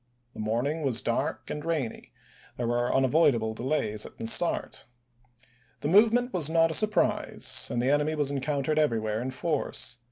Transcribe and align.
The 0.33 0.39
morning 0.41 0.81
was 0.81 0.99
dark 0.99 1.51
and 1.51 1.63
rainy; 1.63 2.11
pi 2.57 2.57
295/ 2.57 2.57
there 2.57 2.67
were 2.69 2.91
unavoidable 2.91 3.53
delays 3.53 4.03
in 4.03 4.11
the 4.17 4.25
start. 4.25 4.85
The 5.81 5.89
movement 5.89 6.33
was 6.33 6.49
not 6.49 6.71
a 6.71 6.73
surprise 6.73 7.67
and 7.71 7.79
the 7.79 7.91
enemy 7.91 8.15
was 8.15 8.31
encountered 8.31 8.79
everywhere 8.79 9.21
in 9.21 9.29
force. 9.29 9.99